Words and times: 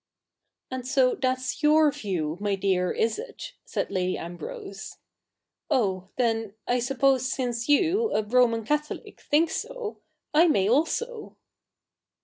'And 0.71 0.87
so 0.87 1.13
that's 1.13 1.61
your 1.61 1.91
view, 1.91 2.35
my 2.39 2.55
dear, 2.55 2.91
is 2.91 3.19
it?' 3.19 3.53
said 3.67 3.91
Lady 3.91 4.17
Ambrose.' 4.17 4.97
Oh, 5.69 6.09
then, 6.15 6.55
I 6.67 6.79
suppose 6.79 7.31
since 7.31 7.69
you, 7.69 8.11
a 8.11 8.23
Roman 8.23 8.65
Catholic, 8.65 9.21
think 9.21 9.51
so, 9.51 9.99
I 10.33 10.47
may 10.47 10.67
also.' 10.67 11.37